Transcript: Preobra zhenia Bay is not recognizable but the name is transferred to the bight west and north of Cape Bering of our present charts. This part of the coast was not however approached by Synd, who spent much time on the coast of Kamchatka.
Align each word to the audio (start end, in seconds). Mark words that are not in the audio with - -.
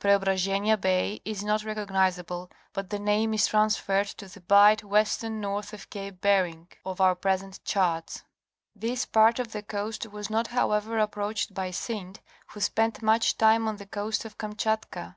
Preobra 0.00 0.36
zhenia 0.36 0.76
Bay 0.78 1.18
is 1.24 1.42
not 1.42 1.64
recognizable 1.64 2.50
but 2.74 2.90
the 2.90 2.98
name 2.98 3.32
is 3.32 3.46
transferred 3.46 4.06
to 4.08 4.28
the 4.28 4.42
bight 4.42 4.84
west 4.84 5.24
and 5.24 5.40
north 5.40 5.72
of 5.72 5.88
Cape 5.88 6.20
Bering 6.20 6.68
of 6.84 7.00
our 7.00 7.14
present 7.14 7.64
charts. 7.64 8.22
This 8.76 9.06
part 9.06 9.38
of 9.38 9.52
the 9.52 9.62
coast 9.62 10.04
was 10.04 10.28
not 10.28 10.48
however 10.48 10.98
approached 10.98 11.54
by 11.54 11.70
Synd, 11.70 12.18
who 12.48 12.60
spent 12.60 13.00
much 13.00 13.38
time 13.38 13.66
on 13.66 13.76
the 13.78 13.86
coast 13.86 14.26
of 14.26 14.36
Kamchatka. 14.36 15.16